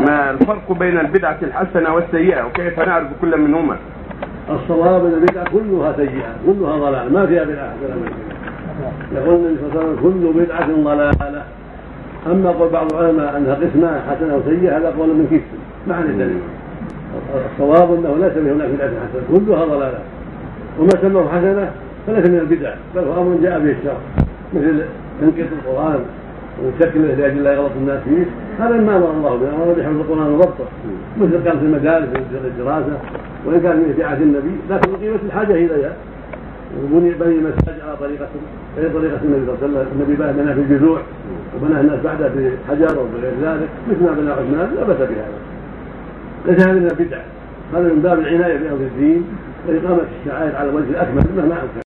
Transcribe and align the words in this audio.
ما 0.00 0.30
الفرق 0.30 0.72
بين 0.72 0.98
البدعة 0.98 1.38
الحسنة 1.42 1.94
والسيئة 1.94 2.46
وكيف 2.46 2.80
نعرف 2.80 3.06
كل 3.20 3.40
منهما؟ 3.40 3.76
الصواب 4.50 5.06
أن 5.06 5.12
البدعة 5.12 5.44
كلها 5.50 5.92
سيئة 5.96 6.34
كلها 6.46 6.76
ضلال 6.76 7.12
ما 7.12 7.26
فيها 7.26 7.44
بدعة 7.44 7.70
حسنه 7.70 8.10
يقول 9.14 9.34
النبي 9.34 9.56
صلى 9.60 9.68
الله 9.70 9.80
عليه 9.80 9.90
وسلم 9.90 10.02
كل 10.02 10.40
بدعة 10.40 10.66
ضلالة. 10.66 11.42
أما 12.26 12.50
قول 12.50 12.68
بعض 12.68 12.92
العلماء 12.92 13.36
أنها 13.36 13.54
قسمان 13.54 14.00
حسنة 14.10 14.36
وسيئة 14.36 14.76
هذا 14.78 14.94
قول 14.98 15.08
من 15.08 15.40
ما 15.86 15.94
عن 15.94 16.02
الدليل 16.02 16.40
الصواب 17.52 17.94
أنه 17.94 18.26
ليس 18.26 18.36
هناك 18.36 18.68
بدعة 18.68 18.88
حسنة 18.88 19.38
كلها 19.38 19.64
ضلالة. 19.64 19.98
وما 20.78 20.90
سموه 21.02 21.28
حسنة 21.28 21.70
فليس 22.06 22.26
من 22.26 22.38
البدع 22.38 22.74
بل 22.94 23.04
هو 23.04 23.22
أمر 23.22 23.38
جاء 23.42 23.58
به 23.58 23.70
الشرع 23.70 23.96
مثل 24.54 24.84
تنقيط 25.20 25.46
القرآن. 25.52 26.00
وشكله 26.64 27.14
لاجل 27.14 27.44
لا 27.44 27.52
يغلط 27.52 27.72
الناس 27.80 28.00
فيه. 28.02 28.24
هذا 28.58 28.76
ما 28.76 28.96
أمر 28.96 29.10
الله 29.10 29.36
به. 29.36 29.48
أمر 29.48 29.74
بحفظ 29.78 30.00
القران 30.00 30.32
وضبطه 30.32 30.64
مثل 31.20 31.44
كان 31.44 31.58
في 31.58 31.64
المدارس 31.64 32.08
الدراسة 32.44 32.98
وإن 33.46 33.60
كان 33.60 33.76
من 33.76 33.90
ابتعاث 33.90 34.22
النبي. 34.22 34.54
لكن 34.70 34.96
قيمة 34.96 35.18
الحاجة 35.26 35.52
اليها 35.52 35.92
وبني 36.84 37.10
بني 37.10 37.34
المساجد 37.34 37.80
على 37.86 37.96
طريقه 38.00 38.26
غير 38.78 38.90
طريقة 38.90 39.18
النبي 39.24 39.46
صلى 39.46 39.54
الله 39.54 39.58
عليه 39.62 39.68
وسلم. 39.68 39.86
النبي 39.94 40.14
بنى 40.42 40.54
في 40.54 40.60
الجذوع 40.60 41.00
وبنى 41.56 41.80
الناس 41.80 42.00
بعده 42.04 42.28
بحجر 42.28 42.98
وبغير 42.98 43.32
ذلك. 43.42 43.68
مثل 43.90 44.04
ما 44.04 44.12
بنى 44.12 44.30
عثمان 44.30 44.68
لا 44.76 44.84
بأس 44.84 44.98
بهذا. 44.98 45.38
ليس 46.46 46.66
هذا 46.66 46.72
من 46.72 46.88
البدع. 46.90 47.18
هذا 47.74 47.88
من 47.94 48.00
باب 48.02 48.18
العناية 48.18 48.56
بامر 48.58 48.80
الدين. 48.80 49.24
وإقامة 49.68 50.00
الشعائر 50.20 50.56
على 50.56 50.70
الوجه 50.70 50.90
الأكمل 50.90 51.24
مهما 51.36 51.54
أمكن. 51.54 51.80